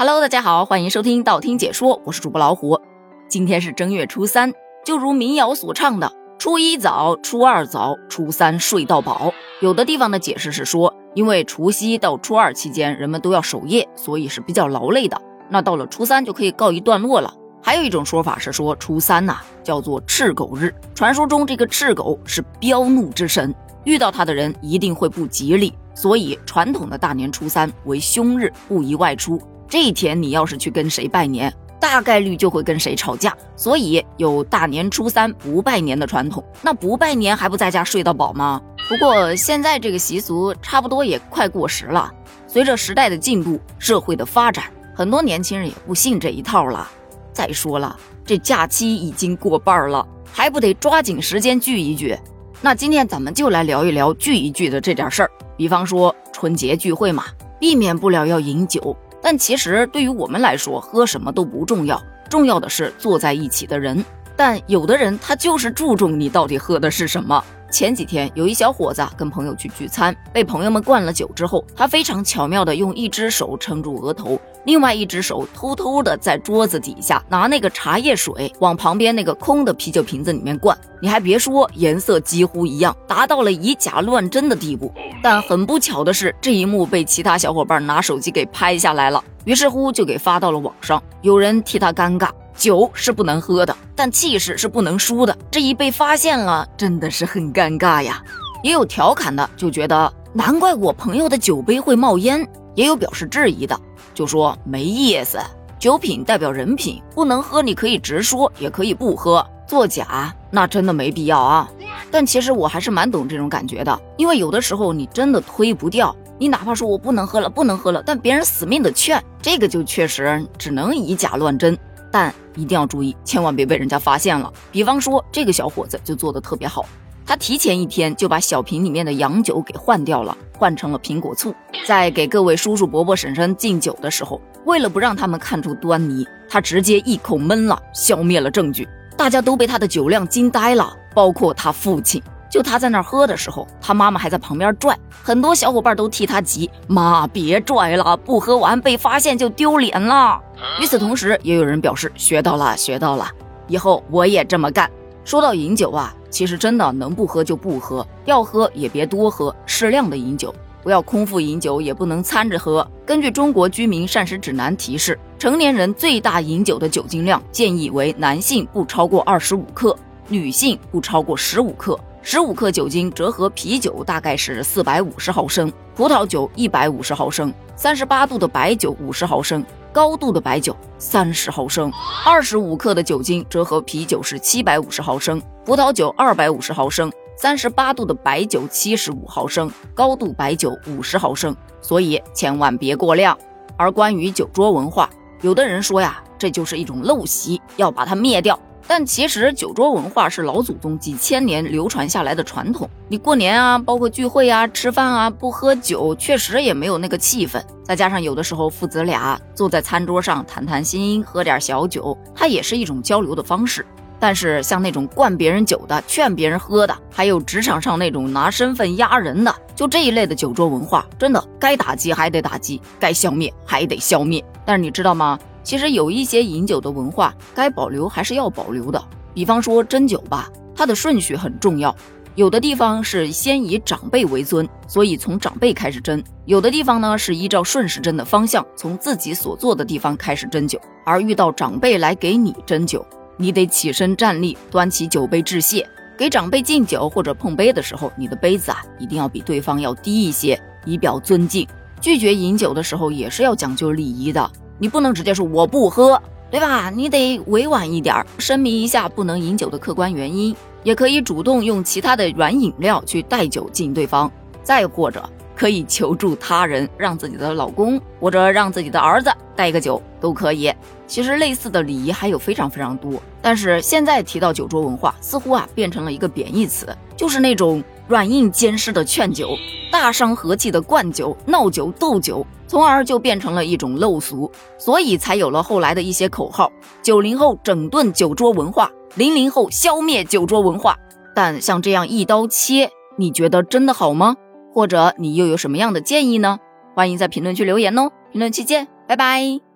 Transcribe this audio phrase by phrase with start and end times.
[0.00, 2.80] Hello，大家好，欢迎收听道听解说，我是主播老虎。
[3.28, 4.50] 今天是正月初三，
[4.82, 9.30] 就如民谣所唱的“初一早，初二早，初三睡到饱”。
[9.60, 15.20] 有的地方的解释是说，因为除夕到初二期间人们都要守夜，所以是比较劳累的。
[15.50, 17.30] 那到了初三就可以告一段落了。
[17.60, 23.54] 还有一种说法是说，初三呐叫做赤狗日，传说中这个赤狗是彪怒之神，
[23.84, 25.74] 遇到他的人一定会不吉利。
[25.94, 29.38] 所以，传统的大年初三为凶日，不宜外出。
[29.70, 33.32] 这一天，你要是去跟谁拜年，大概率就会跟谁吵架。
[33.54, 36.44] 所以有大年初三不拜年的传统。
[36.60, 38.60] 那不拜年还不在家睡到饱吗？
[38.88, 42.12] 不过现在这个习俗差不多也快过时了。
[42.48, 46.90] 随着时代的进步，社会的发展，很多年轻人也不信这一套了。
[47.32, 52.18] 再说了，这假期已经过半了，还不得抓紧时间聚一聚？
[52.60, 55.30] 那今天咱们就来聊一聊聚一聚的这点事儿。
[55.56, 57.26] 比方说春节聚会嘛，
[57.60, 64.04] 避免不了要饮酒，但其实对于我们来说，喝什么都不重要，重要的是坐在一起的人。
[64.36, 67.44] 但有的人他就是注重你到底喝的是什么。
[67.70, 80.76] 前几天有一小伙子跟朋友去聚餐，被朋友们灌了酒之后，他非常巧妙的用一只手撑住额头，另外一只手偷偷的在桌子底下拿那个茶叶水往旁边那个空的啤酒瓶子里面灌。
[81.00, 84.92] 你还别说，颜色几乎一样，达到了以假乱真的地步。
[85.22, 92.28] 但很不巧的是，这一幕被其他小伙伴拿手机给拍下来了，于是乎就给发到了网上，有人替他尴尬。
[92.56, 95.36] 酒是不能喝的，但气势是不能输的。
[95.50, 98.22] 这一被发现了，真的是很尴尬呀。
[98.62, 103.78] 也有调侃的，就觉得难怪我朋友的酒杯会冒烟；也有表示质疑的，
[104.12, 105.38] 就说没意思。
[105.78, 109.44] 酒品代表人品，不能喝你可以直说，也可以不喝。
[109.66, 111.70] 作假那真的没必要啊。
[112.10, 121.78] 但其实我还是蛮懂这种感觉的，因为有的时候你真的推不掉，你哪怕说我不能喝了，不能喝了，但别人死命的劝，这个就确实只能以假乱真。
[122.10, 124.52] 但一定要注意，千万别被人家发现了。
[124.72, 126.84] 比方说，这个小伙子就做的特别好，
[127.24, 131.54] 他提前一天就把小瓶里面的洋酒给换掉了，换成了苹果醋。
[131.86, 138.88] 在给各位叔叔伯伯、婶婶敬酒的时候，为了不让他们看出端倪，他直接一口闷了，消灭了证据。
[139.16, 142.22] 大家都被他的酒量惊呆了，包括他父亲。
[142.50, 150.38] 就他在那儿喝的时候，他妈妈还在旁边拽，很多小伙伴都替他急，妈别拽了，不喝完被发现就丢脸了。
[150.80, 153.30] 与此同时，也有人表示学到了，学到了，
[153.68, 154.90] 以后我也这么干。
[155.24, 162.84] 说到饮酒啊，其实真的能不喝就不喝，要喝也别多喝，适量的饮酒，不要空腹饮酒，也不能掺着喝。
[163.06, 169.96] 根据中国居民膳食指南提示，成年人最大饮酒的酒精量建议为男性不超过二十五克，
[170.26, 171.98] 女性不超过十五克。
[172.22, 181.90] 十五克酒精折合啤酒大概是四百五十毫升，葡萄酒一百五十毫升，三十八度的白酒五十毫升，高度的白酒三十毫升。
[182.26, 191.56] 二十五克的酒精折合啤酒是七百五十毫升，葡萄酒二百五十毫升，三十八度的白酒七十五毫升，高度白酒五十毫升。
[191.80, 193.36] 所以千万别过量。
[193.78, 195.08] 而关于酒桌文化，
[195.40, 198.60] 有的人说呀，这就是一种陋习，要把它灭掉。
[198.92, 202.90] 但其实酒桌文化是老祖宗几千年流传下来的传统。
[203.08, 207.62] 你过年啊，包括聚会啊、吃饭啊，不喝酒确实也没有那个气氛。
[207.84, 213.86] 再加上有的时候父子俩坐在餐桌上谈谈心，喝点小酒，它也是一种交流的方式。
[214.18, 224.44] 但是像那种灌别人酒的、劝别人喝的，还有职场上那种拿身份压人的，就这一类的酒桌文化，真的该打击还得打击，该消灭还得消灭。
[224.66, 225.38] 但是你知道吗？
[225.62, 229.02] 其实有一些饮酒的文化，该保留还是要保留的。
[229.34, 231.94] 比方说斟酒吧，它的顺序很重要。
[232.36, 240.80] 有的地方是先以长辈为尊，所以从长辈开始斟；有的地方呢是依照顺时针的方向，从自己所坐的地方开始斟酒。
[241.04, 243.04] 而遇到长辈来给你斟酒，
[243.36, 245.86] 你得起身站立，端起酒杯致谢。
[246.16, 251.66] 给长辈敬酒或者碰杯的时候，你的杯子啊一定要比对方要低一些，以表尊敬。
[252.00, 254.50] 拒绝饮酒的时候也是要讲究礼仪的。
[254.80, 256.88] 你不能直接说我不喝，对吧？
[256.88, 264.32] 你得委婉一点，声明一下不能饮酒的客观原因，也可以主动用其他的软饮料去带酒敬对方，
[264.62, 265.22] 再或者
[265.54, 270.72] 可以求助他人，让自己的老公或者让自己的儿子带一个酒都可以。
[271.06, 279.50] 其实类似的礼仪还有非常非常多，但是现在提到酒桌文化，似乎啊变成了一个贬义词，就是那种软硬兼施的劝酒。
[279.90, 286.70] 大伤和气的灌酒、闹酒、斗酒，从而就变成了一种陋俗，所以才有了后来的一些口号：
[287.02, 290.96] 九零后整顿酒桌文化，零零后消灭酒桌文化。
[291.34, 294.36] 但像这样一刀切，你觉得真的好吗？
[294.72, 296.58] 或者你又有什么样的建议呢？
[296.94, 298.10] 欢迎在评论区留言哦！
[298.32, 299.69] 评论区见，拜拜。